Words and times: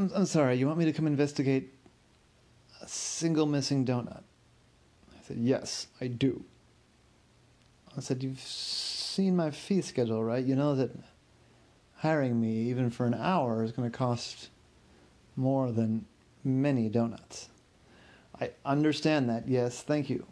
I'm, 0.00 0.10
I'm 0.14 0.24
sorry, 0.24 0.56
you 0.56 0.66
want 0.66 0.78
me 0.78 0.86
to 0.86 0.94
come 0.94 1.06
investigate 1.06 1.74
a 2.80 2.88
single 2.88 3.44
missing 3.44 3.84
donut? 3.84 4.22
I 5.12 5.22
said, 5.22 5.36
Yes, 5.36 5.88
I 6.00 6.06
do. 6.06 6.42
I 7.94 8.00
said, 8.00 8.22
You've 8.22 8.40
seen 8.40 9.36
my 9.36 9.50
fee 9.50 9.82
schedule, 9.82 10.24
right? 10.24 10.42
You 10.42 10.56
know 10.56 10.74
that 10.74 10.90
hiring 11.96 12.40
me, 12.40 12.70
even 12.70 12.88
for 12.88 13.04
an 13.04 13.12
hour, 13.12 13.62
is 13.62 13.72
going 13.72 13.90
to 13.90 13.96
cost 13.96 14.48
more 15.36 15.70
than 15.70 16.06
many 16.42 16.88
donuts. 16.88 17.50
I 18.40 18.52
understand 18.64 19.28
that, 19.28 19.48
yes, 19.48 19.82
thank 19.82 20.08
you. 20.08 20.26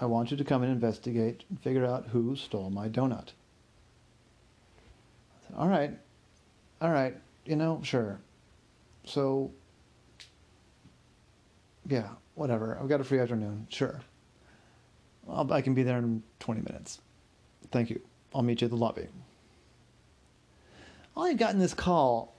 I 0.00 0.06
want 0.06 0.30
you 0.30 0.38
to 0.38 0.44
come 0.44 0.62
and 0.62 0.72
investigate 0.72 1.44
and 1.50 1.60
figure 1.60 1.84
out 1.84 2.06
who 2.06 2.34
stole 2.36 2.70
my 2.70 2.88
donut. 2.88 3.32
I 5.36 5.46
said, 5.46 5.56
All 5.58 5.68
right, 5.68 5.90
all 6.80 6.90
right, 6.90 7.14
you 7.44 7.54
know, 7.54 7.82
sure. 7.84 8.20
So, 9.08 9.50
yeah, 11.88 12.08
whatever. 12.34 12.78
I've 12.78 12.88
got 12.88 13.00
a 13.00 13.04
free 13.04 13.18
afternoon, 13.18 13.66
sure. 13.70 14.00
I'll, 15.28 15.50
I 15.50 15.62
can 15.62 15.72
be 15.72 15.82
there 15.82 15.96
in 15.98 16.22
20 16.40 16.60
minutes. 16.60 17.00
Thank 17.70 17.88
you. 17.88 18.00
I'll 18.34 18.42
meet 18.42 18.60
you 18.60 18.66
at 18.66 18.70
the 18.70 18.76
lobby. 18.76 19.06
I 21.16 21.28
had 21.28 21.38
gotten 21.38 21.58
this 21.58 21.72
call, 21.72 22.34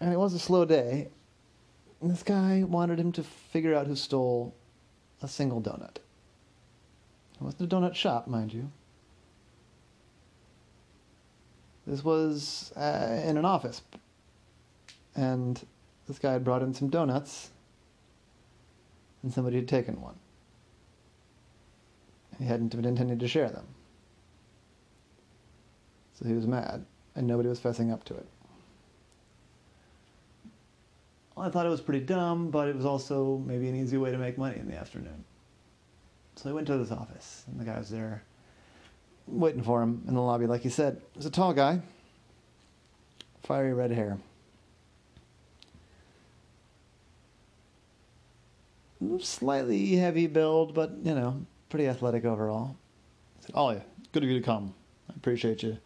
and 0.00 0.12
it 0.12 0.16
was 0.16 0.32
a 0.32 0.38
slow 0.38 0.64
day. 0.64 1.08
This 2.00 2.22
guy 2.22 2.64
wanted 2.66 2.98
him 2.98 3.12
to 3.12 3.22
figure 3.22 3.74
out 3.74 3.86
who 3.86 3.96
stole 3.96 4.54
a 5.22 5.28
single 5.28 5.60
donut. 5.60 5.96
It 5.96 7.42
wasn't 7.42 7.70
a 7.70 7.76
donut 7.76 7.94
shop, 7.94 8.26
mind 8.26 8.52
you. 8.52 8.70
This 11.86 12.02
was 12.02 12.72
uh, 12.76 13.20
in 13.24 13.36
an 13.36 13.44
office. 13.44 13.82
And 15.16 15.60
this 16.06 16.18
guy 16.18 16.32
had 16.32 16.44
brought 16.44 16.62
in 16.62 16.74
some 16.74 16.88
donuts, 16.88 17.50
and 19.22 19.32
somebody 19.32 19.56
had 19.56 19.66
taken 19.66 20.00
one. 20.00 20.14
He 22.38 22.44
hadn't 22.44 22.76
been 22.76 22.84
intending 22.84 23.18
to 23.18 23.26
share 23.26 23.48
them. 23.48 23.66
So 26.14 26.26
he 26.26 26.34
was 26.34 26.46
mad, 26.46 26.84
and 27.14 27.26
nobody 27.26 27.48
was 27.48 27.58
fessing 27.58 27.92
up 27.92 28.04
to 28.04 28.14
it. 28.14 28.26
I 31.38 31.50
thought 31.50 31.66
it 31.66 31.70
was 31.70 31.80
pretty 31.80 32.04
dumb, 32.04 32.50
but 32.50 32.68
it 32.68 32.76
was 32.76 32.86
also 32.86 33.42
maybe 33.46 33.68
an 33.68 33.76
easy 33.76 33.96
way 33.98 34.10
to 34.10 34.18
make 34.18 34.38
money 34.38 34.58
in 34.58 34.68
the 34.68 34.76
afternoon. 34.76 35.24
So 36.36 36.50
I 36.50 36.52
went 36.52 36.66
to 36.68 36.76
this 36.76 36.90
office, 36.90 37.44
and 37.46 37.58
the 37.58 37.64
guy 37.64 37.78
was 37.78 37.90
there 37.90 38.22
waiting 39.26 39.62
for 39.62 39.82
him 39.82 40.02
in 40.06 40.14
the 40.14 40.20
lobby, 40.20 40.46
like 40.46 40.62
he 40.62 40.68
said. 40.68 41.00
He 41.12 41.18
was 41.18 41.26
a 41.26 41.30
tall 41.30 41.52
guy, 41.52 41.80
fiery 43.42 43.72
red 43.72 43.90
hair. 43.90 44.18
Slightly 49.20 49.96
heavy 49.96 50.26
build, 50.26 50.74
but 50.74 50.92
you 51.02 51.14
know, 51.14 51.44
pretty 51.68 51.86
athletic 51.86 52.24
overall. 52.24 52.76
I 53.38 53.42
said, 53.42 53.52
"Oh 53.54 53.70
yeah, 53.70 53.82
good 54.12 54.22
of 54.22 54.30
you 54.30 54.38
to 54.38 54.44
come. 54.44 54.74
I 55.10 55.14
appreciate 55.16 55.62
you 55.62 55.76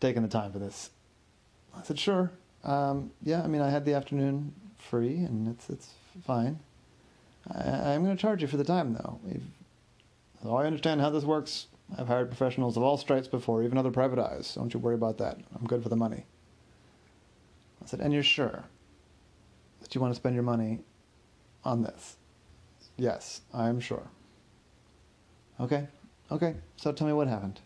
taking 0.00 0.22
the 0.22 0.28
time 0.28 0.52
for 0.52 0.58
this." 0.58 0.90
I 1.76 1.82
said, 1.82 1.98
"Sure. 2.00 2.32
Um, 2.64 3.12
yeah, 3.22 3.42
I 3.42 3.46
mean, 3.46 3.62
I 3.62 3.70
had 3.70 3.84
the 3.84 3.94
afternoon 3.94 4.54
free, 4.76 5.18
and 5.18 5.46
it's 5.48 5.70
it's 5.70 5.94
fine. 6.24 6.58
I, 7.48 7.94
I'm 7.94 8.02
going 8.02 8.16
to 8.16 8.20
charge 8.20 8.42
you 8.42 8.48
for 8.48 8.56
the 8.56 8.64
time, 8.64 8.94
though. 8.94 9.20
We've, 9.24 9.44
so 10.42 10.56
I 10.56 10.66
understand 10.66 11.00
how 11.00 11.10
this 11.10 11.24
works. 11.24 11.68
I've 11.96 12.08
hired 12.08 12.28
professionals 12.28 12.76
of 12.76 12.82
all 12.82 12.96
stripes 12.96 13.28
before, 13.28 13.62
even 13.62 13.78
other 13.78 13.90
private 13.92 14.18
eyes. 14.18 14.54
Don't 14.54 14.74
you 14.74 14.80
worry 14.80 14.94
about 14.96 15.18
that. 15.18 15.38
I'm 15.54 15.66
good 15.66 15.82
for 15.82 15.88
the 15.88 15.96
money." 15.96 16.24
I 17.82 17.86
said, 17.86 18.00
"And 18.00 18.12
you're 18.12 18.24
sure 18.24 18.64
that 19.80 19.94
you 19.94 20.00
want 20.00 20.12
to 20.12 20.16
spend 20.16 20.34
your 20.34 20.44
money 20.44 20.80
on 21.64 21.82
this?" 21.82 22.16
Yes, 22.96 23.40
I 23.52 23.68
am 23.68 23.80
sure. 23.80 24.08
Okay, 25.60 25.86
okay. 26.30 26.54
So 26.76 26.92
tell 26.92 27.06
me 27.06 27.12
what 27.12 27.28
happened. 27.28 27.60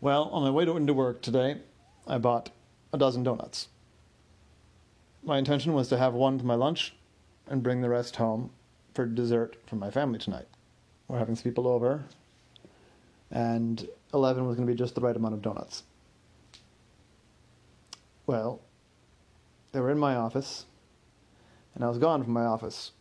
Well, 0.00 0.24
on 0.24 0.42
my 0.42 0.50
way 0.50 0.64
to 0.64 0.92
work 0.92 1.22
today, 1.22 1.58
I 2.06 2.18
bought 2.18 2.50
a 2.92 2.98
dozen 2.98 3.22
donuts. 3.22 3.68
My 5.22 5.38
intention 5.38 5.72
was 5.72 5.88
to 5.88 5.98
have 5.98 6.14
one 6.14 6.38
for 6.38 6.44
my 6.44 6.56
lunch 6.56 6.94
and 7.46 7.62
bring 7.62 7.80
the 7.80 7.88
rest 7.88 8.16
home 8.16 8.50
for 8.94 9.06
dessert 9.06 9.56
for 9.66 9.76
my 9.76 9.90
family 9.90 10.18
tonight. 10.18 10.48
We're 11.06 11.18
having 11.18 11.36
some 11.36 11.44
people 11.44 11.68
over, 11.68 12.04
and 13.30 13.86
11 14.12 14.46
was 14.46 14.56
going 14.56 14.66
to 14.66 14.72
be 14.72 14.76
just 14.76 14.94
the 14.94 15.00
right 15.00 15.14
amount 15.14 15.34
of 15.34 15.42
donuts. 15.42 15.84
Well, 18.26 18.60
they 19.72 19.80
were 19.80 19.90
in 19.90 19.98
my 19.98 20.16
office, 20.16 20.66
and 21.74 21.84
I 21.84 21.88
was 21.88 21.98
gone 21.98 22.22
from 22.24 22.32
my 22.32 22.44
office 22.44 22.92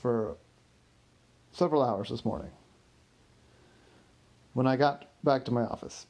for 0.00 0.36
several 1.52 1.82
hours 1.82 2.08
this 2.08 2.24
morning. 2.24 2.50
When 4.54 4.66
I 4.66 4.76
got 4.76 5.06
back 5.24 5.44
to 5.46 5.50
my 5.50 5.62
office, 5.62 6.06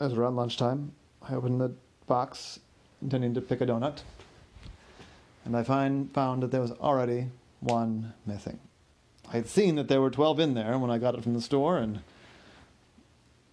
it 0.00 0.04
was 0.04 0.14
around 0.14 0.36
lunchtime. 0.36 0.92
I 1.22 1.34
opened 1.34 1.60
the 1.60 1.72
box 2.06 2.60
intending 3.00 3.34
to 3.34 3.40
pick 3.40 3.60
a 3.60 3.66
donut, 3.66 4.02
and 5.44 5.56
I 5.56 5.62
find, 5.62 6.12
found 6.12 6.42
that 6.42 6.50
there 6.50 6.60
was 6.60 6.72
already 6.72 7.28
one 7.60 8.12
missing. 8.26 8.58
I 9.28 9.36
had 9.36 9.48
seen 9.48 9.76
that 9.76 9.88
there 9.88 10.00
were 10.00 10.10
12 10.10 10.40
in 10.40 10.54
there 10.54 10.78
when 10.78 10.90
I 10.90 10.98
got 10.98 11.14
it 11.14 11.22
from 11.22 11.34
the 11.34 11.40
store, 11.40 11.78
and 11.78 12.00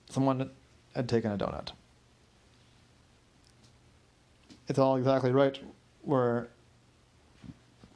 someone 0.09 0.49
had 0.95 1.07
taken 1.07 1.31
a 1.31 1.37
donut. 1.37 1.71
It's 4.67 4.79
all 4.79 4.97
exactly 4.97 5.31
right 5.31 5.59
where 6.01 6.49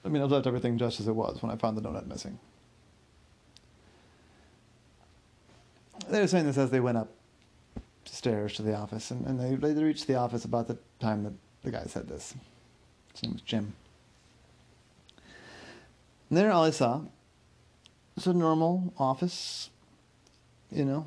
I 0.05 0.09
mean, 0.09 0.21
I've 0.21 0.31
left 0.31 0.47
everything 0.47 0.77
just 0.77 0.99
as 0.99 1.07
it 1.07 1.15
was 1.15 1.41
when 1.41 1.51
I 1.51 1.55
found 1.55 1.77
the 1.77 1.81
donut 1.81 2.07
missing. 2.07 2.37
They 6.09 6.19
were 6.19 6.27
saying 6.27 6.45
this 6.45 6.57
as 6.57 6.69
they 6.69 6.79
went 6.79 6.97
up 6.97 7.09
stairs 8.05 8.53
to 8.55 8.61
the 8.61 8.75
office, 8.75 9.11
and, 9.11 9.25
and 9.25 9.39
they, 9.39 9.55
they 9.73 9.83
reached 9.83 10.07
the 10.07 10.15
office 10.15 10.45
about 10.45 10.67
the 10.67 10.77
time 10.99 11.23
that 11.23 11.33
the 11.63 11.71
guy 11.71 11.83
said 11.85 12.07
this. 12.07 12.35
His 13.13 13.23
name 13.23 13.33
was 13.33 13.41
Jim. 13.41 13.73
And 16.29 16.37
there, 16.37 16.51
all 16.51 16.63
I 16.63 16.71
saw 16.71 17.01
was 18.15 18.27
a 18.27 18.33
normal 18.33 18.93
office, 18.97 19.69
you 20.71 20.85
know. 20.85 21.05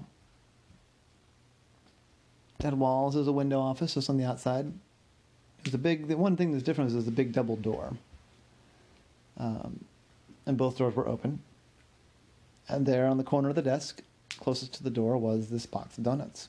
It 2.59 2.65
had 2.65 2.75
walls, 2.75 3.15
it 3.15 3.21
was 3.21 3.28
a 3.28 3.33
window 3.33 3.61
office, 3.61 3.95
just 3.95 4.09
on 4.09 4.17
the 4.17 4.25
outside. 4.25 4.67
It 4.67 5.67
was 5.67 5.75
a 5.75 5.78
big, 5.78 6.09
the 6.09 6.17
one 6.17 6.37
thing 6.37 6.53
that's 6.53 6.65
different 6.65 6.93
is 6.93 7.05
the 7.05 7.11
big 7.11 7.33
double 7.33 7.57
door. 7.57 7.93
Um, 9.39 9.85
and 10.47 10.57
both 10.57 10.79
doors 10.79 10.95
were 10.95 11.09
open. 11.09 11.41
And 12.69 12.87
there 12.87 13.07
on 13.07 13.19
the 13.19 13.25
corner 13.25 13.49
of 13.49 13.55
the 13.55 13.63
desk, 13.63 14.03
closest 14.41 14.75
to 14.75 14.83
the 14.83 14.91
door, 14.91 15.19
was 15.19 15.49
this 15.49 15.67
box 15.67 15.99
of 15.99 16.05
donuts. 16.05 16.49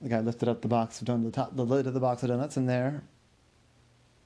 The 0.00 0.08
guy 0.08 0.20
lifted 0.20 0.48
up 0.48 0.62
the 0.62 0.68
box 0.68 1.00
of 1.00 1.06
donuts, 1.06 1.24
the, 1.36 1.42
top, 1.42 1.56
the 1.56 1.64
lid 1.64 1.86
of 1.86 1.94
the 1.94 2.00
box 2.00 2.22
of 2.22 2.28
donuts, 2.28 2.56
and 2.56 2.68
there, 2.68 3.02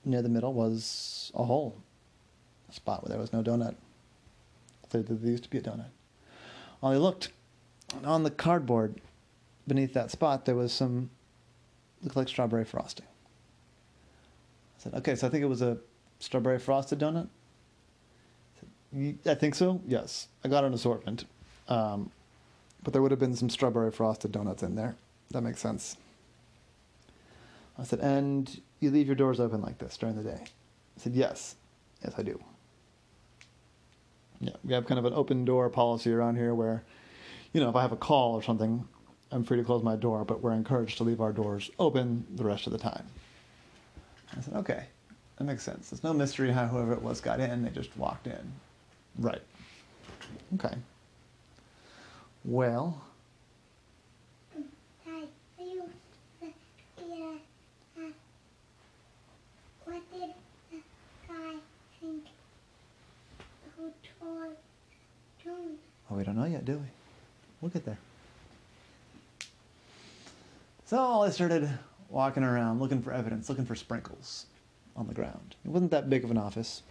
near 0.05 0.23
the 0.23 0.29
middle, 0.29 0.55
was 0.55 1.31
a 1.35 1.45
hole, 1.45 1.77
a 2.71 2.73
spot 2.73 3.03
where 3.03 3.11
there 3.11 3.21
was 3.21 3.33
no 3.33 3.43
donut. 3.43 3.75
Clearly, 4.89 5.09
there 5.17 5.31
used 5.31 5.45
to 5.45 5.51
be 5.51 5.59
a 5.59 5.63
donut. 5.63 5.91
While 6.81 6.93
he 6.93 6.99
looked, 6.99 7.31
on 8.05 8.23
the 8.23 8.31
cardboard 8.31 9.01
beneath 9.67 9.93
that 9.95 10.11
spot, 10.11 10.45
there 10.47 10.55
was 10.55 10.73
some 10.73 11.11
looked 12.03 12.17
like 12.17 12.29
strawberry 12.29 12.65
frosting. 12.65 13.07
I 14.79 14.83
said, 14.83 14.95
okay, 14.95 15.15
so 15.15 15.27
I 15.27 15.31
think 15.31 15.43
it 15.43 15.49
was 15.49 15.63
a 15.63 15.79
strawberry 16.19 16.59
frosted 16.59 16.99
donut. 16.99 17.29
I, 18.57 18.61
said, 18.61 19.19
I 19.27 19.35
think 19.35 19.55
so. 19.55 19.81
Yes, 19.87 20.29
I 20.45 20.49
got 20.49 20.65
an 20.65 20.75
assortment, 20.75 21.25
um, 21.69 22.11
but 22.83 22.93
there 22.93 23.03
would 23.03 23.11
have 23.11 23.21
been 23.21 23.37
some 23.37 23.51
strawberry 23.51 23.91
frosted 23.91 24.33
donuts 24.33 24.63
in 24.63 24.75
there. 24.75 24.97
That 25.31 25.43
makes 25.43 25.61
sense. 25.61 25.97
I 27.79 27.85
said, 27.85 28.01
and 28.01 28.61
you 28.81 28.91
leave 28.91 29.07
your 29.07 29.17
doors 29.17 29.41
open 29.41 29.61
like 29.61 29.79
this 29.79 29.97
during 29.97 30.17
the 30.17 30.23
day? 30.23 30.41
I 30.43 31.01
said, 31.01 31.15
yes, 31.15 31.57
yes, 32.03 32.15
I 32.17 32.23
do. 32.23 32.43
Yeah, 34.41 34.53
we 34.65 34.75
have 34.75 34.87
kind 34.87 34.99
of 34.99 35.05
an 35.05 35.15
open 35.15 35.45
door 35.45 35.69
policy 35.71 36.13
around 36.13 36.37
here 36.37 36.55
where, 36.55 36.85
you 37.53 37.61
know, 37.61 37.69
if 37.69 37.77
I 37.77 37.83
have 37.83 37.93
a 37.93 37.97
call 37.97 38.35
or 38.35 38.43
something, 38.43 38.87
I'm 39.31 39.45
free 39.45 39.57
to 39.57 39.65
close 39.65 39.83
my 39.83 39.97
door, 39.97 40.25
but 40.25 40.43
we're 40.43 40.53
encouraged 40.53 40.99
to 40.99 41.05
leave 41.05 41.21
our 41.21 41.33
doors 41.33 41.71
open 41.79 42.27
the 42.35 42.45
rest 42.45 42.67
of 42.67 42.73
the 42.73 42.79
time. 42.79 43.07
I 44.37 44.41
said, 44.41 44.55
okay, 44.55 44.85
that 45.39 45.45
makes 45.45 45.63
sense. 45.63 45.91
There's 45.91 46.05
no 46.05 46.13
mystery 46.13 46.51
how 46.53 46.67
whoever 46.67 46.93
it 46.93 47.03
was 47.03 47.21
got 47.21 47.41
in, 47.41 47.63
they 47.63 47.71
just 47.71 47.97
walked 47.97 48.27
in. 48.27 48.53
Right. 49.19 49.43
Okay. 50.55 50.75
Well. 52.45 53.03
Hi, 55.07 55.23
are 55.59 55.65
you 55.65 55.85
the, 56.41 56.49
the 56.97 57.39
what 59.85 60.03
did 60.13 60.31
the 60.71 60.79
guy 61.29 61.55
think 62.01 62.25
who 63.77 63.91
tore 64.21 64.49
June? 65.43 65.79
Well, 66.09 66.19
we 66.19 66.25
don't 66.25 66.37
know 66.37 66.45
yet, 66.45 66.65
do 66.65 66.75
we? 66.75 66.87
We'll 67.61 67.71
get 67.71 67.85
there. 67.85 67.99
So 70.85 71.23
I 71.23 71.31
started 71.31 71.69
walking 72.09 72.43
around 72.43 72.81
looking 72.81 73.03
for 73.03 73.13
evidence, 73.13 73.49
looking 73.49 73.67
for 73.67 73.75
sprinkles 73.75 74.47
on 74.95 75.07
the 75.07 75.15
ground. 75.15 75.57
It 75.65 75.71
wasn't 75.71 75.91
that 75.91 76.09
big 76.09 76.25
of 76.25 76.31
an 76.31 76.39
office. 76.39 76.83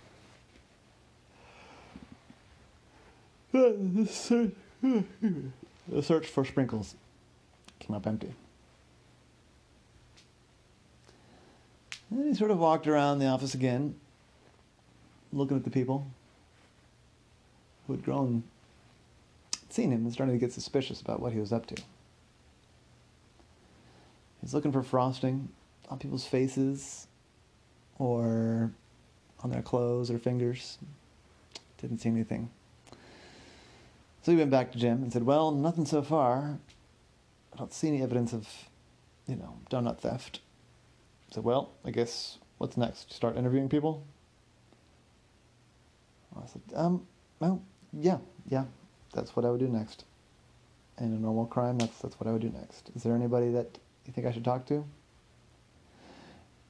The 3.51 4.11
search, 6.01 6.27
for 6.27 6.43
sprinkles 6.43 6.95
came 7.79 7.95
up 7.95 8.05
empty. 8.05 8.33
Then 12.11 12.27
he 12.27 12.33
sort 12.33 12.51
of 12.51 12.59
walked 12.59 12.85
around 12.85 13.19
the 13.19 13.27
office 13.27 13.53
again, 13.53 13.95
looking 15.31 15.57
at 15.57 15.63
the 15.63 15.69
people 15.69 16.05
who 17.87 17.93
had 17.93 18.03
grown, 18.03 18.43
seen 19.69 19.91
him, 19.91 20.03
and 20.03 20.13
starting 20.13 20.35
to 20.35 20.39
get 20.39 20.51
suspicious 20.51 21.01
about 21.01 21.19
what 21.19 21.33
he 21.33 21.39
was 21.39 21.53
up 21.53 21.65
to. 21.67 21.75
He's 24.45 24.53
looking 24.53 24.71
for 24.71 24.83
frosting 24.83 25.49
on 25.89 25.97
people's 25.97 26.27
faces 26.27 27.07
or 27.97 28.71
on 29.43 29.49
their 29.49 29.63
clothes 29.63 30.11
or 30.11 30.19
fingers. 30.19 30.77
Didn't 31.81 31.97
see 31.97 32.09
anything. 32.09 32.51
So 34.21 34.31
he 34.31 34.37
went 34.37 34.51
back 34.51 34.71
to 34.73 34.77
Jim 34.77 35.01
and 35.01 35.11
said, 35.11 35.23
Well, 35.23 35.49
nothing 35.49 35.87
so 35.87 36.03
far. 36.03 36.59
I 37.53 37.57
don't 37.57 37.73
see 37.73 37.87
any 37.87 38.03
evidence 38.03 38.33
of, 38.33 38.47
you 39.27 39.35
know, 39.35 39.57
donut 39.71 40.01
theft. 40.01 40.41
I 41.31 41.33
said, 41.33 41.43
Well, 41.43 41.71
I 41.83 41.89
guess 41.89 42.37
what's 42.59 42.77
next? 42.77 43.11
Start 43.11 43.37
interviewing 43.37 43.67
people? 43.67 44.05
I 46.37 46.45
said, 46.45 46.61
Um, 46.75 47.07
well, 47.39 47.63
yeah, 47.91 48.19
yeah, 48.47 48.65
that's 49.11 49.35
what 49.35 49.43
I 49.43 49.49
would 49.49 49.59
do 49.59 49.69
next. 49.69 50.05
In 50.99 51.05
a 51.05 51.17
normal 51.17 51.47
crime, 51.47 51.79
that's 51.79 51.97
that's 51.97 52.19
what 52.19 52.27
I 52.27 52.31
would 52.31 52.43
do 52.43 52.51
next. 52.51 52.91
Is 52.95 53.01
there 53.01 53.15
anybody 53.15 53.49
that 53.49 53.79
you 54.07 54.13
think 54.13 54.27
I 54.27 54.31
should 54.31 54.45
talk 54.45 54.65
to? 54.67 54.85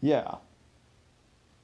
Yeah. 0.02 0.36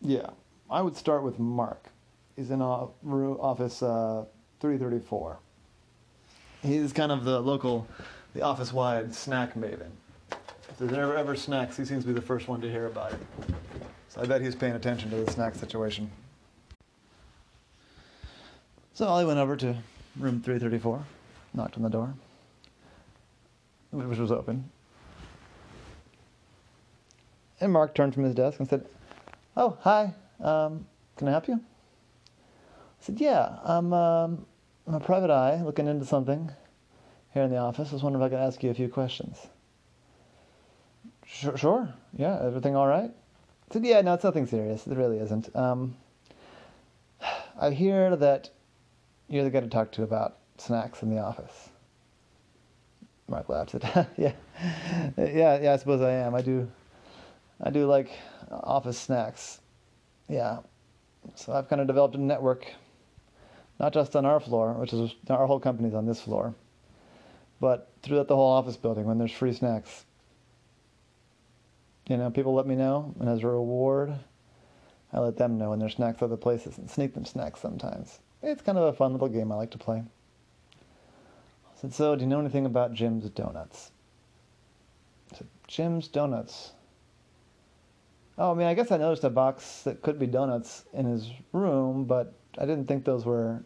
Yeah. 0.02 0.32
I 0.70 0.82
would 0.82 0.96
start 0.96 1.24
with 1.24 1.40
Mark. 1.40 1.90
He's 2.36 2.50
in 2.50 2.62
office 2.62 3.84
uh, 3.84 4.26
334. 4.60 5.40
He's 6.64 6.94
kind 6.94 7.12
of 7.12 7.24
the 7.24 7.40
local, 7.40 7.88
the 8.34 8.42
office 8.42 8.72
wide 8.72 9.14
snack 9.14 9.56
maven. 9.56 9.92
If 10.70 10.78
there's 10.78 10.94
ever, 10.94 11.16
ever 11.16 11.36
snacks, 11.36 11.78
he 11.78 11.86
seems 11.86 12.04
to 12.04 12.08
be 12.08 12.14
the 12.14 12.22
first 12.22 12.48
one 12.48 12.62
to 12.62 12.70
hear 12.70 12.88
about 12.88 13.14
it. 13.14 13.20
So 14.10 14.22
I 14.22 14.26
bet 14.26 14.42
he's 14.42 14.56
paying 14.56 14.74
attention 14.74 15.10
to 15.12 15.18
the 15.18 15.32
snack 15.32 15.56
situation. 15.56 16.10
So 18.94 19.08
Ollie 19.08 19.26
went 19.26 19.40
over 19.40 19.56
to 19.58 19.76
room 20.18 20.42
334, 20.42 21.04
knocked 21.54 21.78
on 21.78 21.84
the 21.84 21.90
door, 21.90 22.14
which 23.92 24.18
was 24.18 24.32
open. 24.32 24.70
And 27.62 27.72
Mark 27.72 27.94
turned 27.94 28.14
from 28.14 28.24
his 28.24 28.34
desk 28.36 28.60
and 28.60 28.68
said, 28.68 28.86
Oh, 29.56 29.78
hi. 29.82 30.14
Um, 30.40 30.88
can 31.16 31.28
I 31.28 31.32
help 31.32 31.48
you? 31.48 31.56
I 31.56 31.60
said, 33.00 33.22
Yeah, 33.22 33.60
I'm, 33.64 33.94
um, 33.94 34.46
I'm 34.88 34.96
a 34.96 35.00
private 35.00 35.30
eye 35.30 35.62
looking 35.64 35.88
into 35.88 36.06
something 36.06 36.52
here 37.34 37.44
in 37.44 37.52
the 37.52 37.58
office. 37.58 37.90
I 37.90 37.94
was 37.94 38.04
wondering 38.04 38.24
if 38.24 38.32
I 38.32 38.36
could 38.36 38.44
ask 38.44 38.64
you 38.64 38.72
a 38.72 38.74
few 38.74 38.90
questions. 38.90 39.38
Sure, 41.26 41.56
sure. 41.56 41.94
Yeah, 42.18 42.40
everything 42.44 42.76
all 42.76 42.88
right? 42.88 43.12
I 43.70 43.74
said, 43.74 43.86
Yeah, 43.86 44.02
no, 44.02 44.16
it's 44.16 44.24
nothing 44.24 44.48
serious. 44.48 44.88
It 44.88 44.98
really 44.98 45.20
isn't. 45.20 45.56
Um, 45.56 45.96
I 47.60 47.70
hear 47.70 48.16
that 48.16 48.50
you're 49.30 49.44
the 49.44 49.52
guy 49.52 49.60
to 49.60 49.68
talk 49.68 49.92
to 49.94 50.04
about 50.04 50.38
snacks 50.58 51.04
in 51.04 51.10
the 51.10 51.20
office. 51.20 51.70
Mark 53.28 53.48
laughed. 53.50 53.72
Said, 53.72 53.84
"Yeah, 54.18 54.34
yeah, 55.16 55.60
yeah. 55.62 55.74
I 55.74 55.78
suppose 55.78 56.02
I 56.02 56.12
am. 56.12 56.36
I 56.36 56.42
do, 56.42 56.70
I 57.64 57.70
do 57.70 57.86
like 57.86 58.10
office 58.50 58.98
snacks. 58.98 59.60
Yeah. 60.28 60.60
So 61.36 61.54
I've 61.54 61.70
kind 61.70 61.82
of 61.82 61.88
developed 61.88 62.16
a 62.16 62.22
network, 62.22 62.66
not 63.80 63.94
just 63.94 64.16
on 64.16 64.26
our 64.26 64.40
floor, 64.40 64.74
which 64.74 64.94
is 64.94 65.14
our 65.30 65.46
whole 65.46 65.60
company's 65.60 65.94
on 65.94 66.06
this 66.06 66.22
floor, 66.22 66.56
but 67.60 67.92
throughout 68.02 68.28
the 68.28 68.36
whole 68.36 68.52
office 68.52 68.78
building 68.78 69.06
when 69.06 69.18
there's 69.18 69.32
free 69.32 69.54
snacks. 69.54 70.06
You 72.08 72.18
know, 72.18 72.32
people 72.32 72.54
let 72.54 72.66
me 72.66 72.76
know, 72.76 73.14
and 73.20 73.30
as 73.30 73.44
a 73.44 73.48
reward, 73.48 74.14
I 75.14 75.20
let 75.20 75.38
them 75.38 75.58
know 75.58 75.70
when 75.70 75.80
there's 75.80 75.96
snacks 75.96 76.22
other 76.22 76.38
places 76.38 76.78
and 76.78 76.90
sneak 76.90 77.14
them 77.14 77.26
snacks 77.26 77.60
sometimes. 77.60 78.20
It's 78.42 78.64
kind 78.64 78.78
of 78.78 78.86
a 78.86 78.94
fun 78.94 79.12
little 79.12 79.30
game 79.30 79.52
I 79.52 79.56
like 79.56 79.72
to 79.72 79.78
play. 79.78 79.98
I 80.00 81.80
said, 81.80 81.94
So, 81.94 82.16
do 82.16 82.22
you 82.22 82.28
know 82.28 82.40
anything 82.40 82.66
about 82.66 82.94
Jim's 82.94 83.30
Donuts? 83.30 83.92
I 85.32 85.38
said, 85.38 85.48
Jim's 85.68 86.08
Donuts. 86.08 86.72
Oh, 88.38 88.52
I 88.52 88.54
mean, 88.56 88.68
I 88.68 88.74
guess 88.74 88.92
I 88.92 88.98
noticed 88.98 89.24
a 89.24 89.30
box 89.30 89.84
that 89.84 90.02
could 90.02 90.18
be 90.18 90.28
donuts 90.28 90.86
in 90.94 91.06
his 91.06 91.30
room, 91.52 92.06
but 92.06 92.34
I 92.58 92.66
didn't 92.66 92.88
think 92.88 93.06
those 93.06 93.26
were. 93.26 93.64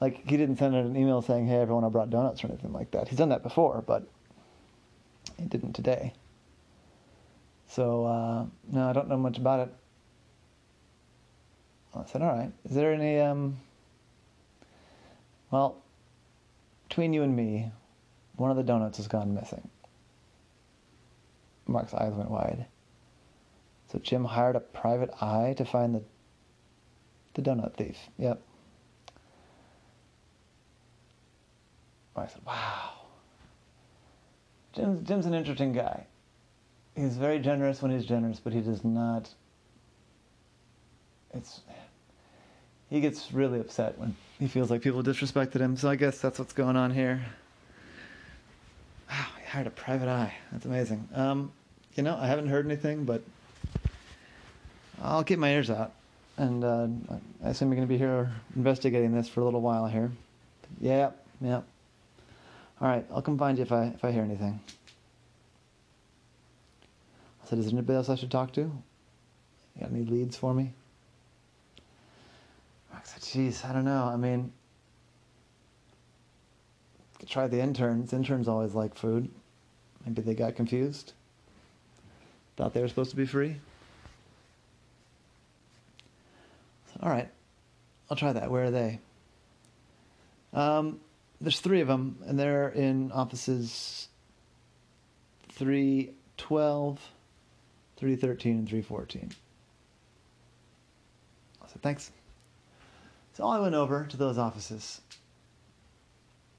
Like, 0.00 0.26
he 0.28 0.36
didn't 0.36 0.56
send 0.56 0.74
out 0.74 0.84
an 0.84 0.96
email 0.96 1.20
saying, 1.20 1.46
hey, 1.46 1.56
everyone, 1.56 1.84
I 1.84 1.88
brought 1.88 2.10
donuts 2.10 2.42
or 2.42 2.48
anything 2.48 2.72
like 2.72 2.90
that. 2.92 3.08
He's 3.08 3.18
done 3.18 3.28
that 3.30 3.42
before, 3.42 3.82
but 3.86 4.08
he 5.38 5.44
didn't 5.44 5.74
today. 5.74 6.14
So, 7.68 8.04
uh, 8.06 8.46
no, 8.72 8.88
I 8.88 8.92
don't 8.92 9.08
know 9.08 9.18
much 9.18 9.36
about 9.36 9.68
it. 9.68 9.74
I 11.94 12.04
said, 12.06 12.22
all 12.22 12.28
right. 12.28 12.50
Is 12.64 12.74
there 12.74 12.94
any, 12.94 13.20
um, 13.20 13.58
well, 15.50 15.82
between 16.88 17.12
you 17.12 17.22
and 17.22 17.34
me, 17.34 17.70
one 18.36 18.50
of 18.50 18.56
the 18.56 18.62
donuts 18.62 18.96
has 18.96 19.06
gone 19.06 19.34
missing. 19.34 19.68
Mark's 21.66 21.94
eyes 21.94 22.12
went 22.12 22.30
wide. 22.30 22.66
So 23.90 23.98
Jim 23.98 24.24
hired 24.24 24.56
a 24.56 24.60
private 24.60 25.10
eye 25.20 25.54
to 25.56 25.64
find 25.64 25.94
the 25.94 26.02
the 27.34 27.42
donut 27.42 27.74
thief. 27.74 27.96
Yep. 28.18 28.40
I 32.16 32.26
said, 32.26 32.42
wow. 32.44 32.90
Jim's, 34.74 35.08
Jim's 35.08 35.26
an 35.26 35.34
interesting 35.34 35.72
guy. 35.72 36.06
He's 36.94 37.16
very 37.16 37.38
generous 37.38 37.80
when 37.80 37.90
he's 37.92 38.04
generous, 38.04 38.40
but 38.40 38.52
he 38.52 38.60
does 38.60 38.84
not. 38.84 39.32
It's. 41.32 41.60
He 42.90 43.00
gets 43.00 43.32
really 43.32 43.60
upset 43.60 43.96
when 43.98 44.16
he 44.40 44.48
feels 44.48 44.70
like 44.70 44.82
people 44.82 45.02
disrespected 45.02 45.60
him. 45.60 45.76
So 45.76 45.88
I 45.88 45.94
guess 45.94 46.20
that's 46.20 46.38
what's 46.40 46.52
going 46.52 46.76
on 46.76 46.90
here. 46.90 47.24
Wow, 49.08 49.26
he 49.38 49.46
hired 49.46 49.68
a 49.68 49.70
private 49.70 50.08
eye. 50.08 50.34
That's 50.50 50.64
amazing. 50.64 51.08
Um, 51.14 51.52
you 51.94 52.02
know, 52.02 52.16
I 52.20 52.26
haven't 52.26 52.48
heard 52.48 52.66
anything, 52.66 53.04
but 53.04 53.22
I'll 55.00 55.24
keep 55.24 55.38
my 55.38 55.50
ears 55.50 55.70
out. 55.70 55.92
And 56.36 56.64
uh, 56.64 56.86
I 57.44 57.50
assume 57.50 57.68
you're 57.68 57.76
going 57.76 57.88
to 57.88 57.92
be 57.92 57.98
here 57.98 58.30
investigating 58.56 59.12
this 59.14 59.28
for 59.28 59.40
a 59.40 59.44
little 59.44 59.60
while 59.60 59.86
here. 59.86 60.10
Yeah, 60.80 61.10
yeah. 61.40 61.60
All 62.80 62.88
right, 62.88 63.04
I'll 63.12 63.22
come 63.22 63.36
find 63.36 63.58
you 63.58 63.62
if 63.62 63.72
I 63.72 63.86
if 63.86 64.04
I 64.04 64.10
hear 64.10 64.22
anything. 64.22 64.58
I 67.42 67.48
said, 67.48 67.58
is 67.58 67.66
there 67.66 67.74
anybody 67.74 67.96
else 67.96 68.08
I 68.08 68.14
should 68.14 68.30
talk 68.30 68.52
to? 68.54 68.60
You 68.60 69.80
got 69.80 69.90
any 69.90 70.04
leads 70.04 70.36
for 70.36 70.54
me? 70.54 70.72
I 72.92 72.98
said, 73.04 73.22
geez, 73.22 73.64
I 73.64 73.72
don't 73.72 73.84
know. 73.84 74.04
I 74.04 74.16
mean, 74.16 74.52
could 77.18 77.28
try 77.28 77.46
the 77.46 77.60
interns. 77.60 78.14
Interns 78.14 78.48
always 78.48 78.74
like 78.74 78.94
food. 78.94 79.28
Maybe 80.06 80.22
they 80.22 80.34
got 80.34 80.56
confused. 80.56 81.12
Thought 82.56 82.72
they 82.72 82.80
were 82.80 82.88
supposed 82.88 83.10
to 83.10 83.16
be 83.16 83.26
free. 83.26 83.56
All 87.02 87.08
right, 87.08 87.30
I'll 88.10 88.16
try 88.16 88.32
that. 88.32 88.50
Where 88.50 88.64
are 88.64 88.70
they? 88.70 89.00
Um, 90.52 91.00
there's 91.40 91.60
three 91.60 91.80
of 91.80 91.88
them, 91.88 92.18
and 92.26 92.38
they're 92.38 92.68
in 92.68 93.10
offices 93.12 94.08
312, 95.48 97.00
313, 97.96 98.58
and 98.58 98.68
314. 98.68 99.30
I 101.62 101.66
said, 101.68 101.82
thanks. 101.82 102.10
So 103.32 103.46
I 103.46 103.58
went 103.60 103.74
over 103.74 104.06
to 104.10 104.16
those 104.16 104.36
offices. 104.36 105.00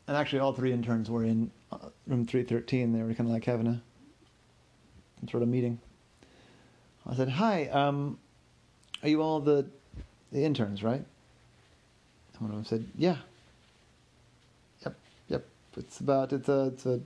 And 0.08 0.18
actually, 0.18 0.40
all 0.40 0.54
three 0.54 0.74
interns 0.74 1.10
were 1.10 1.24
in 1.24 1.52
uh, 1.72 1.78
room 2.08 2.26
313. 2.26 2.94
They 2.94 3.04
were 3.04 3.14
kind 3.14 3.30
of 3.30 3.34
like 3.34 3.46
having 3.46 3.68
a 3.68 3.82
sort 5.30 5.44
of 5.44 5.50
meeting. 5.50 5.80
I 7.06 7.16
said, 7.16 7.30
hi, 7.30 7.68
um, 7.68 8.18
are 9.04 9.10
you 9.10 9.22
all 9.22 9.40
the 9.40 9.68
the 10.32 10.44
interns, 10.44 10.84
right? 10.84 11.04
And 12.34 12.42
one 12.42 12.52
of 12.52 12.56
them 12.56 12.66
said, 12.66 12.86
"Yeah." 12.98 13.18
Yep, 14.84 14.96
yep. 15.28 15.46
It's 15.78 16.00
about 16.00 16.34
it's 16.34 16.50
a 16.50 16.68
it's 16.68 16.86
a 16.86 17.02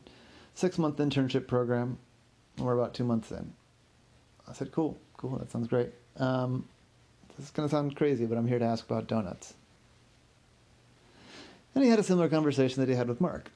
six 0.53 0.77
month 0.77 0.97
internship 0.97 1.47
program. 1.47 1.97
And 2.57 2.65
we're 2.65 2.77
about 2.77 2.93
two 2.93 3.03
months 3.03 3.31
in. 3.31 3.53
I 4.47 4.53
said, 4.53 4.71
"Cool, 4.71 4.97
cool. 5.17 5.37
That 5.37 5.51
sounds 5.51 5.67
great." 5.67 5.89
Um, 6.17 6.65
this 7.35 7.47
is 7.47 7.51
gonna 7.51 7.69
sound 7.69 7.95
crazy, 7.95 8.25
but 8.25 8.37
I'm 8.37 8.47
here 8.47 8.59
to 8.59 8.65
ask 8.65 8.85
about 8.85 9.07
donuts. 9.07 9.53
And 11.73 11.83
he 11.83 11.89
had 11.89 11.99
a 11.99 12.03
similar 12.03 12.29
conversation 12.29 12.81
that 12.81 12.89
he 12.89 12.95
had 12.95 13.09
with 13.09 13.19
Mark, 13.19 13.51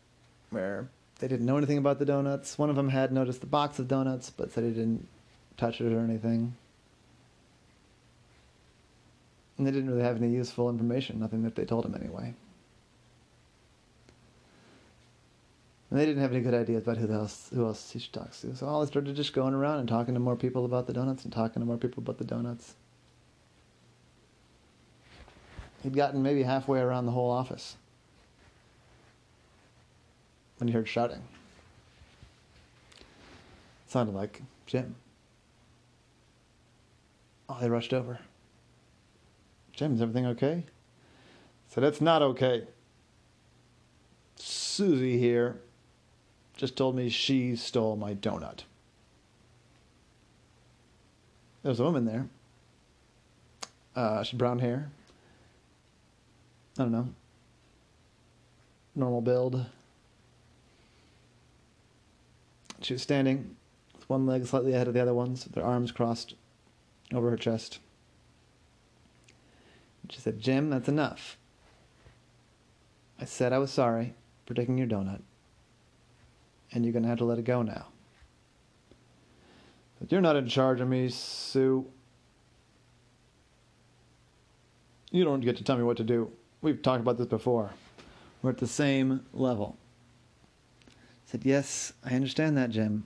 where 0.50 0.90
they 1.20 1.28
didn't 1.28 1.46
know 1.46 1.58
anything 1.58 1.78
about 1.78 2.00
the 2.00 2.06
donuts. 2.06 2.58
One 2.58 2.70
of 2.70 2.76
them 2.76 2.90
had 2.90 3.14
noticed 3.14 3.40
the 3.40 3.48
box 3.48 3.80
of 3.80 3.88
donuts, 3.88 4.30
but 4.30 4.52
said 4.52 4.66
he 4.66 4.72
didn't 4.72 5.08
touch 5.56 5.80
it 5.80 5.94
or 5.94 6.00
anything. 6.00 6.56
And 9.60 9.68
they 9.68 9.72
didn't 9.72 9.90
really 9.90 10.04
have 10.04 10.16
any 10.16 10.30
useful 10.30 10.70
information, 10.70 11.20
nothing 11.20 11.44
that 11.44 11.54
they 11.54 11.66
told 11.66 11.86
him 11.86 11.94
anyway. 11.94 12.34
And 15.90 16.00
they 16.00 16.06
didn't 16.06 16.22
have 16.22 16.32
any 16.32 16.40
good 16.40 16.54
ideas 16.54 16.84
about 16.84 16.98
who 16.98 17.12
else 17.12 17.50
who 17.54 17.66
else 17.66 17.92
he 17.92 18.00
should 18.00 18.14
talk 18.14 18.32
to. 18.40 18.56
So 18.56 18.68
Ollie 18.68 18.88
started 18.88 19.18
just 19.18 19.34
going 19.34 19.54
around 19.54 19.80
and 19.80 19.90
talking 19.90 20.14
to 20.14 20.20
more 20.20 20.38
people 20.38 20.64
about 20.64 20.88
the 20.88 20.94
donuts 20.94 21.26
and 21.26 21.34
talking 21.34 21.62
to 21.62 21.66
more 21.66 21.76
people 21.76 22.02
about 22.02 22.20
the 22.20 22.24
donuts. 22.24 22.76
He'd 25.84 25.94
gotten 25.94 26.24
maybe 26.24 26.44
halfway 26.44 26.80
around 26.80 27.06
the 27.06 27.12
whole 27.12 27.30
office 27.30 27.76
when 30.58 30.70
he 30.70 30.74
heard 30.74 30.88
shouting. 30.88 31.24
It 33.00 33.92
sounded 33.92 34.16
like 34.16 34.42
Jim. 34.68 34.96
Ollie 37.50 37.70
rushed 37.70 37.94
over. 37.94 38.20
Jim, 39.80 39.94
is 39.94 40.02
everything 40.02 40.26
okay? 40.26 40.66
So 41.70 41.80
that's 41.80 42.02
not 42.02 42.22
okay. 42.22 42.68
Susie 44.36 45.18
here 45.18 45.62
just 46.58 46.76
told 46.76 46.98
me 46.98 47.08
she 47.08 47.56
stole 47.56 47.96
my 47.96 48.14
donut. 48.14 48.64
There 51.64 51.70
was 51.70 51.80
a 51.80 51.84
woman 51.84 52.04
there. 52.04 52.28
Uh, 53.96 54.22
she 54.22 54.36
brown 54.36 54.60
hair. 54.60 54.92
I 56.78 56.82
don't 56.82 56.92
know. 56.92 57.08
Normal 58.96 59.22
build. 59.22 59.66
She 62.82 62.96
was 62.96 63.02
standing 63.02 63.56
with 63.96 64.10
one 64.10 64.26
leg 64.26 64.46
slightly 64.46 64.74
ahead 64.74 64.90
of 64.90 64.94
the 64.94 65.02
other 65.02 65.14
ones, 65.14 65.46
with 65.46 65.56
her 65.56 65.64
arms 65.64 65.94
crossed 65.94 66.34
over 67.14 67.30
her 67.30 67.38
chest. 67.38 67.80
She 70.10 70.20
said, 70.20 70.40
Jim, 70.40 70.70
that's 70.70 70.88
enough. 70.88 71.38
I 73.20 73.26
said 73.26 73.54
I 73.54 73.58
was 73.58 73.72
sorry 73.72 74.14
for 74.46 74.54
taking 74.54 74.78
your 74.78 74.88
donut 74.88 75.22
and 76.72 76.84
you're 76.84 76.94
going 76.94 77.04
to 77.04 77.10
have 77.10 77.18
to 77.20 77.26
let 77.26 77.40
it 77.40 77.46
go 77.46 77.62
now. 77.62 77.88
But 80.00 80.12
you're 80.12 80.22
not 80.22 80.36
in 80.36 80.48
charge 80.48 80.80
of 80.80 80.88
me, 80.88 81.10
Sue. 81.10 81.86
You 85.12 85.24
don't 85.24 85.42
get 85.42 85.58
to 85.58 85.64
tell 85.64 85.78
me 85.78 85.84
what 85.84 85.98
to 85.98 86.04
do. 86.04 86.32
We've 86.62 86.82
talked 86.82 87.02
about 87.02 87.18
this 87.18 87.28
before. 87.28 87.72
We're 88.42 88.52
at 88.52 88.60
the 88.60 88.68
same 88.68 89.26
level. 89.34 89.78
I 90.88 90.92
said, 91.26 91.42
Yes, 91.44 91.94
I 92.06 92.14
understand 92.14 92.58
that, 92.58 92.70
Jim, 92.70 93.06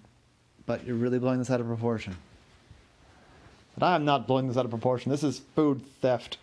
but 0.65 0.85
you're 0.85 0.95
really 0.95 1.19
blowing 1.19 1.39
this 1.39 1.49
out 1.49 1.61
of 1.61 1.67
proportion. 1.67 2.15
But 3.77 3.87
I'm 3.87 4.05
not 4.05 4.27
blowing 4.27 4.47
this 4.47 4.57
out 4.57 4.65
of 4.65 4.71
proportion. 4.71 5.11
This 5.11 5.23
is 5.23 5.39
food 5.55 5.81
theft. 6.01 6.37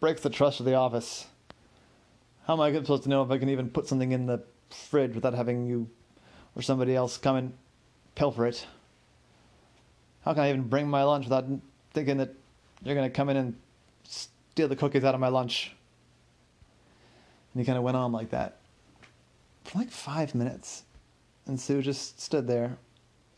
Breaks 0.00 0.22
the 0.22 0.30
trust 0.30 0.60
of 0.60 0.66
the 0.66 0.74
office. 0.74 1.26
How 2.46 2.54
am 2.54 2.60
I 2.60 2.72
supposed 2.72 3.02
to 3.02 3.08
know 3.08 3.22
if 3.22 3.30
I 3.30 3.38
can 3.38 3.48
even 3.48 3.68
put 3.68 3.86
something 3.86 4.12
in 4.12 4.26
the 4.26 4.42
fridge 4.70 5.14
without 5.14 5.34
having 5.34 5.66
you 5.66 5.88
or 6.54 6.62
somebody 6.62 6.94
else 6.94 7.16
come 7.16 7.36
and 7.36 7.52
pilfer 8.14 8.46
it. 8.46 8.66
How 10.24 10.34
can 10.34 10.42
I 10.42 10.48
even 10.50 10.64
bring 10.64 10.88
my 10.88 11.04
lunch 11.04 11.24
without 11.24 11.46
thinking 11.92 12.18
that 12.18 12.34
you're 12.82 12.94
going 12.94 13.08
to 13.08 13.14
come 13.14 13.28
in 13.28 13.36
and 13.36 13.56
steal 14.04 14.68
the 14.68 14.76
cookies 14.76 15.04
out 15.04 15.14
of 15.14 15.20
my 15.20 15.28
lunch? 15.28 15.74
And 17.54 17.60
he 17.60 17.66
kind 17.66 17.78
of 17.78 17.84
went 17.84 17.96
on 17.96 18.12
like 18.12 18.30
that 18.30 18.56
for 19.64 19.78
like 19.78 19.90
five 19.90 20.34
minutes. 20.34 20.82
And 21.46 21.58
Sue 21.58 21.80
just 21.80 22.20
stood 22.20 22.46
there, 22.46 22.76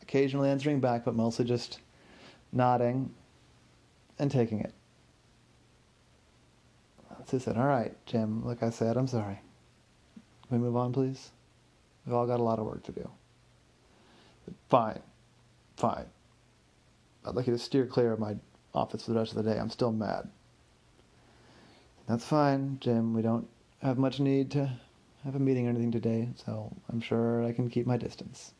occasionally 0.01 0.49
answering 0.49 0.79
back, 0.79 1.05
but 1.05 1.15
mostly 1.15 1.45
just 1.45 1.79
nodding 2.51 3.13
and 4.19 4.29
taking 4.29 4.59
it. 4.59 4.73
Sue 7.29 7.39
said, 7.39 7.57
All 7.57 7.65
right, 7.65 7.95
Jim, 8.05 8.45
like 8.45 8.63
I 8.63 8.69
said, 8.69 8.97
I'm 8.97 9.07
sorry. 9.07 9.39
Can 10.47 10.59
we 10.59 10.65
move 10.65 10.75
on, 10.75 10.93
please? 10.93 11.31
We've 12.05 12.15
all 12.15 12.27
got 12.27 12.39
a 12.39 12.43
lot 12.43 12.59
of 12.59 12.65
work 12.65 12.83
to 12.83 12.91
do. 12.91 13.09
Fine. 14.69 14.99
Fine. 15.77 16.05
I'd 17.25 17.35
like 17.35 17.47
you 17.47 17.53
to 17.53 17.59
steer 17.59 17.85
clear 17.85 18.11
of 18.11 18.19
my 18.19 18.35
office 18.73 19.05
for 19.05 19.11
the 19.11 19.19
rest 19.19 19.35
of 19.35 19.43
the 19.43 19.51
day. 19.51 19.59
I'm 19.59 19.69
still 19.69 19.91
mad. 19.91 20.29
That's 22.07 22.25
fine, 22.25 22.77
Jim. 22.81 23.13
We 23.13 23.21
don't 23.21 23.47
have 23.81 23.97
much 23.97 24.19
need 24.19 24.51
to 24.51 24.71
have 25.23 25.35
a 25.35 25.39
meeting 25.39 25.67
or 25.67 25.69
anything 25.69 25.91
today, 25.91 26.29
so 26.35 26.75
I'm 26.89 26.99
sure 26.99 27.45
I 27.45 27.53
can 27.53 27.69
keep 27.69 27.85
my 27.85 27.97
distance. 27.97 28.53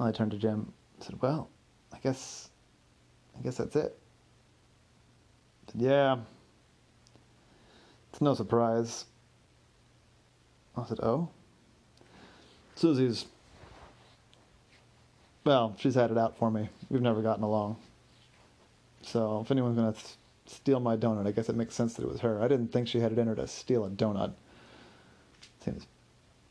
I 0.00 0.10
turned 0.10 0.32
to 0.32 0.38
Jim 0.38 0.72
and 0.94 1.04
said, 1.04 1.22
Well, 1.22 1.48
I 1.92 1.98
guess 1.98 2.50
I 3.38 3.42
guess 3.42 3.56
that's 3.56 3.76
it. 3.76 3.98
Yeah. 5.74 6.18
It's 8.10 8.20
no 8.20 8.34
surprise. 8.34 9.06
I 10.76 10.84
said, 10.84 11.00
Oh? 11.02 11.28
Susie's, 12.74 13.26
well, 15.44 15.74
she's 15.78 15.94
had 15.94 16.10
it 16.10 16.18
out 16.18 16.36
for 16.36 16.50
me. 16.50 16.68
We've 16.90 17.02
never 17.02 17.22
gotten 17.22 17.44
along. 17.44 17.76
So 19.02 19.40
if 19.40 19.50
anyone's 19.50 19.76
going 19.76 19.92
to 19.92 19.98
th- 19.98 20.14
steal 20.46 20.80
my 20.80 20.96
donut, 20.96 21.26
I 21.26 21.32
guess 21.32 21.48
it 21.48 21.56
makes 21.56 21.74
sense 21.74 21.94
that 21.94 22.02
it 22.02 22.08
was 22.08 22.20
her. 22.20 22.42
I 22.42 22.48
didn't 22.48 22.68
think 22.68 22.88
she 22.88 23.00
had 23.00 23.12
it 23.12 23.18
in 23.18 23.26
her 23.26 23.34
to 23.36 23.46
steal 23.46 23.84
a 23.84 23.90
donut. 23.90 24.32
Seems, 25.64 25.86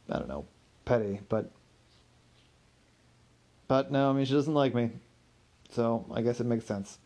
I 0.10 0.20
don't 0.20 0.28
know, 0.28 0.46
petty, 0.86 1.20
but. 1.30 1.52
But 3.68 3.92
no, 3.92 4.10
I 4.10 4.14
mean, 4.14 4.26
she 4.26 4.34
doesn't 4.34 4.54
like 4.54 4.76
me. 4.76 4.92
So 5.72 6.06
I 6.14 6.22
guess 6.22 6.42
it 6.42 6.46
makes 6.46 6.66
sense. 6.66 6.98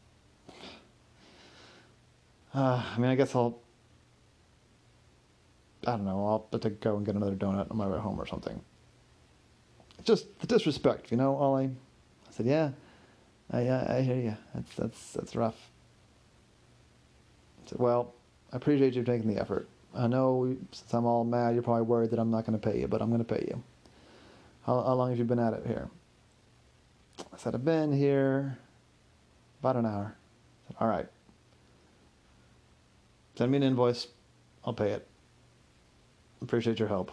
Uh, 2.55 2.81
I 2.95 2.97
mean, 2.97 3.11
I 3.11 3.15
guess 3.15 3.35
I'll 3.35 3.59
I 5.87 5.91
don't 5.91 6.05
know, 6.05 6.25
I'll 6.25 6.47
have 6.51 6.61
to 6.61 6.69
go 6.69 6.97
and 6.97 7.05
get 7.05 7.15
another 7.15 7.35
donut 7.35 7.69
on 7.69 7.77
my 7.77 7.87
way 7.87 7.99
home 7.99 8.19
or 8.19 8.25
something. 8.25 8.59
Just 10.03 10.39
the 10.39 10.47
disrespect, 10.47 11.11
you 11.11 11.17
know, 11.17 11.35
Ollie. 11.35 11.69
I 12.27 12.31
said, 12.31 12.45
yeah, 12.45 12.71
I, 13.51 13.67
I, 13.67 13.97
I 13.97 14.01
hear 14.01 14.15
you. 14.15 14.37
That's, 14.53 14.75
that's, 14.75 15.13
that's 15.13 15.35
rough. 15.35 15.69
I 17.65 17.69
said, 17.69 17.79
well, 17.79 18.13
I 18.51 18.57
appreciate 18.57 18.93
you 18.93 19.03
taking 19.03 19.33
the 19.33 19.39
effort. 19.39 19.67
I 19.93 20.07
know 20.07 20.57
since 20.71 20.93
I'm 20.93 21.05
all 21.05 21.23
mad, 21.23 21.53
you're 21.53 21.63
probably 21.63 21.83
worried 21.83 22.11
that 22.11 22.19
I'm 22.19 22.31
not 22.31 22.45
going 22.45 22.59
to 22.59 22.71
pay 22.71 22.79
you, 22.79 22.87
but 22.87 23.01
I'm 23.01 23.09
going 23.09 23.23
to 23.23 23.35
pay 23.35 23.45
you. 23.47 23.63
How, 24.65 24.81
how 24.81 24.93
long 24.93 25.09
have 25.09 25.19
you 25.19 25.25
been 25.25 25.39
at 25.39 25.53
it 25.53 25.65
here? 25.67 25.89
I 27.19 27.37
said, 27.37 27.55
I've 27.55 27.63
been 27.63 27.91
here 27.91 28.57
about 29.61 29.75
an 29.75 29.85
hour. 29.85 30.15
Said, 30.67 30.75
all 30.79 30.87
right. 30.87 31.07
Send 33.37 33.51
me 33.51 33.57
an 33.57 33.63
invoice. 33.63 34.07
I'll 34.63 34.73
pay 34.73 34.91
it. 34.91 35.07
Appreciate 36.41 36.79
your 36.79 36.87
help. 36.87 37.11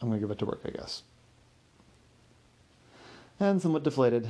I'm 0.00 0.08
going 0.08 0.20
to 0.20 0.26
give 0.26 0.30
it 0.30 0.38
to 0.40 0.46
work, 0.46 0.60
I 0.64 0.70
guess. 0.70 1.02
And 3.40 3.60
somewhat 3.60 3.82
deflated, 3.82 4.28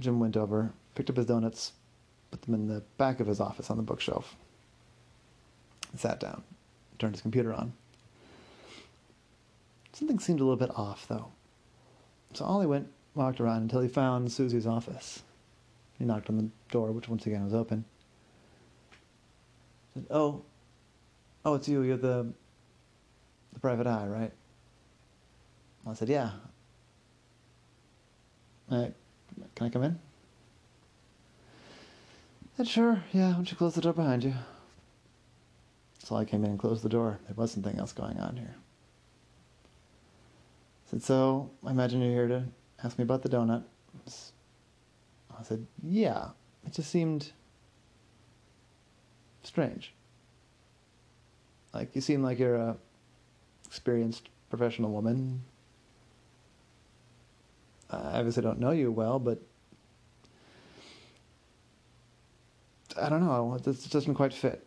Jim 0.00 0.18
went 0.18 0.36
over, 0.36 0.72
picked 0.94 1.10
up 1.10 1.16
his 1.16 1.26
donuts, 1.26 1.72
put 2.30 2.42
them 2.42 2.54
in 2.54 2.66
the 2.66 2.82
back 2.96 3.20
of 3.20 3.26
his 3.26 3.40
office 3.40 3.70
on 3.70 3.76
the 3.76 3.82
bookshelf, 3.82 4.34
sat 5.96 6.18
down, 6.18 6.42
turned 6.98 7.14
his 7.14 7.22
computer 7.22 7.52
on. 7.52 7.72
Something 9.92 10.18
seemed 10.18 10.40
a 10.40 10.44
little 10.44 10.56
bit 10.56 10.76
off, 10.76 11.06
though. 11.08 11.28
So 12.32 12.44
Ollie 12.44 12.66
went, 12.66 12.88
walked 13.14 13.40
around 13.40 13.62
until 13.62 13.80
he 13.80 13.88
found 13.88 14.32
Susie's 14.32 14.66
office. 14.66 15.22
He 15.98 16.04
knocked 16.04 16.30
on 16.30 16.36
the 16.36 16.48
door, 16.70 16.92
which 16.92 17.08
once 17.08 17.26
again 17.26 17.44
was 17.44 17.54
open. 17.54 17.84
"Oh, 20.10 20.42
oh, 21.44 21.54
it's 21.54 21.68
you. 21.68 21.82
You're 21.82 21.96
the 21.96 22.32
the 23.52 23.60
private 23.60 23.86
eye, 23.86 24.06
right?" 24.06 24.32
I 25.86 25.94
said, 25.94 26.08
"Yeah." 26.08 26.32
Uh, 28.70 28.88
can 29.54 29.66
I 29.66 29.70
come 29.70 29.82
in? 29.82 29.98
I 32.42 32.56
said, 32.58 32.68
"Sure. 32.68 33.02
Yeah. 33.12 33.28
Why 33.28 33.34
don't 33.34 33.50
you 33.50 33.56
close 33.56 33.74
the 33.74 33.80
door 33.80 33.92
behind 33.94 34.24
you?" 34.24 34.34
So 36.04 36.16
I 36.16 36.24
came 36.24 36.44
in 36.44 36.50
and 36.50 36.58
closed 36.58 36.82
the 36.82 36.88
door. 36.88 37.18
There 37.26 37.34
was 37.34 37.52
something 37.52 37.78
else 37.78 37.92
going 37.92 38.18
on 38.18 38.36
here. 38.36 38.56
I 40.86 40.90
said, 40.90 41.02
"So 41.02 41.50
I 41.64 41.70
imagine 41.70 42.00
you're 42.00 42.12
here 42.12 42.28
to 42.28 42.44
ask 42.84 42.98
me 42.98 43.02
about 43.02 43.22
the 43.22 43.28
donut." 43.28 43.64
I 45.38 45.42
said, 45.42 45.66
"Yeah." 45.82 46.30
It 46.66 46.72
just 46.72 46.90
seemed 46.90 47.32
strange. 49.48 49.92
Like 51.74 51.94
you 51.94 52.00
seem 52.00 52.22
like 52.22 52.38
you're 52.38 52.56
a 52.56 52.76
experienced 53.66 54.28
professional 54.50 54.92
woman. 54.92 55.42
I 57.90 58.18
obviously 58.18 58.42
don't 58.42 58.60
know 58.60 58.70
you 58.70 58.92
well, 58.92 59.18
but 59.18 59.40
I 63.00 63.08
don't 63.08 63.24
know. 63.24 63.58
This 63.58 63.84
doesn't 63.84 64.14
quite 64.14 64.32
fit. 64.32 64.64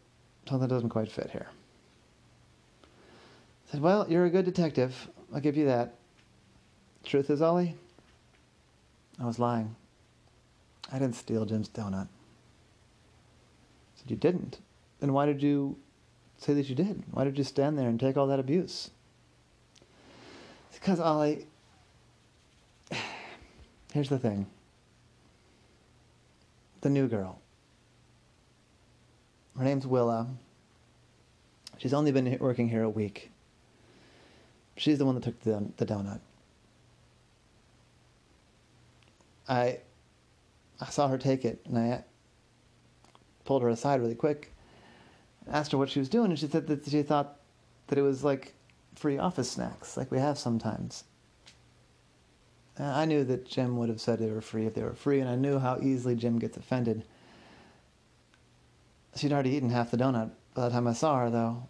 Something 0.48 0.68
doesn't 0.68 0.90
quite 0.90 1.12
fit 1.12 1.30
here. 1.32 1.48
I 2.84 3.72
said, 3.72 3.82
Well, 3.82 4.06
you're 4.10 4.26
a 4.26 4.30
good 4.30 4.46
detective. 4.46 5.08
I'll 5.34 5.40
give 5.40 5.58
you 5.58 5.66
that. 5.66 5.96
Truth 7.04 7.30
is, 7.30 7.42
Ollie, 7.42 7.76
I 9.20 9.26
was 9.26 9.40
lying. 9.40 9.76
I 10.92 11.00
didn't 11.00 11.16
steal 11.16 11.46
Jim's 11.46 11.70
donut. 11.70 12.08
I 12.08 12.08
said, 13.96 14.10
You 14.10 14.18
didn't? 14.18 14.60
Then 15.02 15.12
why 15.14 15.26
did 15.26 15.44
you 15.44 15.78
say 16.38 16.54
that 16.54 16.70
you 16.70 16.76
did? 16.76 17.04
Why 17.12 17.26
did 17.26 17.38
you 17.38 17.44
stand 17.44 17.78
there 17.78 17.90
and 17.90 18.00
take 18.00 18.16
all 18.16 18.28
that 18.28 18.40
abuse? 18.40 18.92
It's 20.70 20.80
because, 20.80 21.00
Ollie, 21.00 21.48
here's 23.94 24.10
the 24.10 24.20
thing 24.20 24.48
the 26.80 26.90
new 26.90 27.08
girl. 27.08 27.40
Her 29.58 29.64
name's 29.64 29.86
Willa. 29.86 30.28
She's 31.78 31.94
only 31.94 32.12
been 32.12 32.38
working 32.40 32.70
here 32.70 32.84
a 32.84 32.90
week. 32.90 33.32
She's 34.78 34.98
the 34.98 35.06
one 35.06 35.16
that 35.16 35.24
took 35.24 35.40
the, 35.42 35.68
the 35.78 35.86
donut. 35.86 36.20
I, 39.48 39.80
I 40.80 40.86
saw 40.90 41.08
her 41.08 41.18
take 41.18 41.44
it, 41.44 41.62
and 41.66 41.78
I 41.78 42.04
pulled 43.46 43.62
her 43.64 43.70
aside 43.70 44.00
really 44.00 44.16
quick, 44.16 44.52
asked 45.50 45.72
her 45.72 45.78
what 45.78 45.90
she 45.90 46.00
was 46.00 46.10
doing, 46.10 46.32
and 46.32 46.40
she 46.40 46.48
said 46.48 46.68
that 46.68 46.86
she 46.86 47.04
thought 47.04 47.40
that 47.88 47.98
it 47.98 48.04
was 48.04 48.24
like 48.24 48.54
free 48.96 49.18
office 49.18 49.52
snacks, 49.52 49.98
like 49.98 50.12
we 50.12 50.20
have 50.20 50.38
sometimes. 50.38 51.04
I 52.80 53.06
knew 53.06 53.24
that 53.26 53.46
Jim 53.46 53.78
would 53.78 53.90
have 53.90 54.02
said 54.02 54.20
they 54.20 54.32
were 54.32 54.42
free 54.42 54.66
if 54.66 54.74
they 54.74 54.84
were 54.84 54.94
free, 54.94 55.20
and 55.20 55.30
I 55.30 55.36
knew 55.36 55.60
how 55.60 55.78
easily 55.82 56.16
Jim 56.16 56.40
gets 56.40 56.58
offended. 56.58 57.04
She'd 59.16 59.34
already 59.34 59.52
eaten 59.52 59.70
half 59.70 59.92
the 59.92 59.98
donut 59.98 60.32
by 60.54 60.64
the 60.64 60.70
time 60.70 60.88
I 60.88 60.94
saw 60.94 61.20
her, 61.20 61.30
though. 61.30 61.68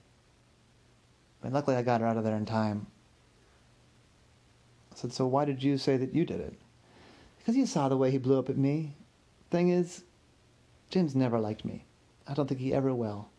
But 1.42 1.54
luckily, 1.54 1.76
I 1.76 1.82
got 1.82 2.02
her 2.02 2.08
out 2.08 2.18
of 2.18 2.24
there 2.24 2.36
in 2.36 2.46
time. 2.46 2.86
I 4.92 4.96
said, 4.96 5.12
So 5.12 5.26
why 5.26 5.46
did 5.46 5.64
you 5.64 5.78
say 5.78 5.98
that 5.98 6.14
you 6.14 6.24
did 6.24 6.40
it? 6.40 6.54
Because 7.40 7.58
you 7.58 7.66
saw 7.66 7.90
the 7.90 7.98
way 7.98 8.12
he 8.12 8.20
blew 8.20 8.38
up 8.38 8.50
at 8.50 8.58
me. 8.58 8.94
Thing 9.50 9.70
is, 9.70 10.04
Jim's 10.92 11.16
never 11.16 11.40
liked 11.40 11.66
me. 11.66 11.86
I 12.28 12.36
don't 12.36 12.48
think 12.48 12.62
he 12.62 12.74
ever 12.74 12.94
will. 12.94 13.31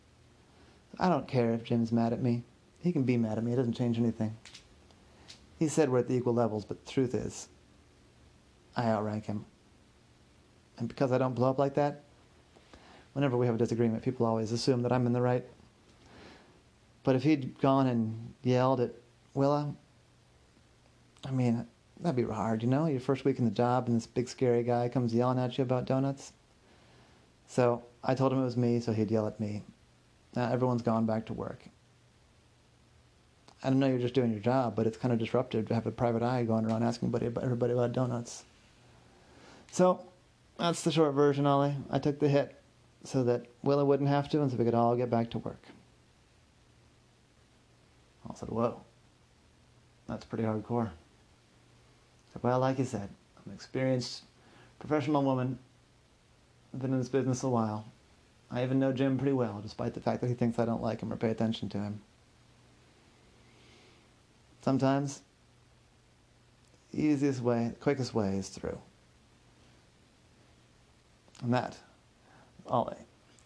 I 0.99 1.09
don't 1.09 1.27
care 1.27 1.53
if 1.53 1.63
Jim's 1.63 1.91
mad 1.91 2.13
at 2.13 2.21
me. 2.21 2.43
He 2.79 2.91
can 2.91 3.03
be 3.03 3.17
mad 3.17 3.37
at 3.37 3.43
me, 3.43 3.53
it 3.53 3.55
doesn't 3.55 3.73
change 3.73 3.97
anything. 3.97 4.35
He 5.57 5.67
said 5.67 5.89
we're 5.89 5.99
at 5.99 6.07
the 6.07 6.15
equal 6.15 6.33
levels, 6.33 6.65
but 6.65 6.85
the 6.85 6.91
truth 6.91 7.13
is, 7.13 7.47
I 8.75 8.85
outrank 8.85 9.25
him. 9.25 9.45
And 10.77 10.87
because 10.87 11.11
I 11.11 11.17
don't 11.17 11.35
blow 11.35 11.49
up 11.49 11.59
like 11.59 11.75
that, 11.75 12.03
whenever 13.13 13.37
we 13.37 13.45
have 13.45 13.55
a 13.55 13.59
disagreement, 13.59 14.03
people 14.03 14.25
always 14.25 14.51
assume 14.51 14.81
that 14.81 14.91
I'm 14.91 15.05
in 15.05 15.13
the 15.13 15.21
right. 15.21 15.45
But 17.03 17.15
if 17.15 17.23
he'd 17.23 17.59
gone 17.59 17.87
and 17.87 18.33
yelled 18.43 18.81
at 18.81 18.91
Willa, 19.33 19.73
I 21.25 21.31
mean, 21.31 21.65
that'd 21.99 22.15
be 22.15 22.31
hard, 22.31 22.63
you 22.63 22.69
know? 22.69 22.87
Your 22.87 22.99
first 22.99 23.23
week 23.23 23.39
in 23.39 23.45
the 23.45 23.51
job 23.51 23.87
and 23.87 23.95
this 23.95 24.07
big 24.07 24.27
scary 24.27 24.63
guy 24.63 24.89
comes 24.89 25.13
yelling 25.13 25.39
at 25.39 25.57
you 25.57 25.63
about 25.63 25.85
donuts. 25.85 26.33
So 27.47 27.83
I 28.03 28.15
told 28.15 28.33
him 28.33 28.41
it 28.41 28.45
was 28.45 28.57
me, 28.57 28.79
so 28.79 28.93
he'd 28.93 29.11
yell 29.11 29.27
at 29.27 29.39
me. 29.39 29.63
Now 30.35 30.51
everyone's 30.51 30.81
gone 30.81 31.05
back 31.05 31.25
to 31.27 31.33
work. 31.33 31.63
I 33.63 33.69
don't 33.69 33.79
know 33.79 33.87
you're 33.87 33.99
just 33.99 34.13
doing 34.13 34.31
your 34.31 34.41
job, 34.41 34.75
but 34.75 34.87
it's 34.87 34.97
kind 34.97 35.13
of 35.13 35.19
disruptive 35.19 35.67
to 35.69 35.73
have 35.73 35.85
a 35.85 35.91
private 35.91 36.21
eye 36.21 36.43
going 36.43 36.65
around 36.65 36.83
asking 36.83 37.13
everybody, 37.15 37.73
about 37.73 37.93
donuts. 37.93 38.43
So 39.71 40.05
that's 40.59 40.83
the 40.83 40.91
short 40.91 41.13
version, 41.13 41.45
Ollie. 41.45 41.75
I 41.89 41.99
took 41.99 42.19
the 42.19 42.27
hit 42.27 42.59
so 43.05 43.23
that 43.23 43.45
Willa 43.63 43.85
wouldn't 43.85 44.09
have 44.09 44.29
to 44.29 44.41
and 44.41 44.51
so 44.51 44.57
we 44.57 44.65
could 44.65 44.73
all 44.73 44.95
get 44.95 45.09
back 45.09 45.29
to 45.31 45.37
work. 45.37 45.61
I 48.29 48.35
said, 48.35 48.49
whoa, 48.49 48.81
that's 50.07 50.25
pretty 50.25 50.43
hardcore. 50.43 50.87
I 50.87 52.33
said, 52.33 52.43
well, 52.43 52.59
like 52.59 52.79
you 52.79 52.85
said, 52.85 53.09
I'm 53.37 53.51
an 53.51 53.53
experienced 53.53 54.23
professional 54.79 55.23
woman. 55.23 55.59
I've 56.73 56.81
been 56.81 56.93
in 56.93 56.99
this 56.99 57.09
business 57.09 57.43
a 57.43 57.49
while. 57.49 57.85
I 58.53 58.61
even 58.61 58.79
know 58.79 58.93
Jim 58.93 59.17
pretty 59.17 59.33
well, 59.33 59.59
despite 59.63 59.95
the 59.95 59.99
fact 59.99 60.21
that 60.21 60.27
he 60.27 60.35
thinks 60.35 60.59
I 60.59 60.65
don't 60.65 60.81
like 60.81 61.01
him 61.01 61.11
or 61.11 61.15
pay 61.15 61.31
attention 61.31 61.69
to 61.69 61.79
him. 61.79 62.01
Sometimes, 64.61 65.21
the 66.91 67.01
easiest 67.01 67.41
way, 67.41 67.69
the 67.69 67.79
quickest 67.79 68.13
way 68.13 68.37
is 68.37 68.49
through. 68.49 68.77
And 71.41 71.51
that, 71.51 71.77
Ollie, 72.67 72.95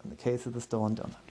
in 0.04 0.10
the 0.10 0.16
case 0.18 0.46
of 0.46 0.54
the 0.54 0.62
stolen 0.62 0.96
donut. 0.96 1.27